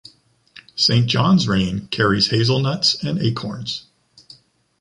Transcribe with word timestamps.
Saint 0.75 1.05
John’s 1.07 1.47
rain 1.47 1.85
carries 1.89 2.29
hazelnuts 2.31 3.03
and 3.03 3.19
acorns. 3.21 3.85